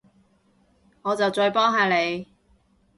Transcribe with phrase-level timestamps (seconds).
[1.03, 2.27] 我就再幫下你